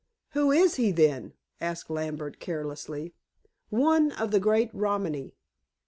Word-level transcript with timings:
"Who 0.29 0.49
is 0.51 0.77
he, 0.77 0.91
then?" 0.91 1.33
asked 1.59 1.87
Lambert 1.91 2.39
carelessly. 2.39 3.13
"One 3.69 4.11
of 4.13 4.31
the 4.31 4.39
great 4.39 4.71
Romany." 4.73 5.35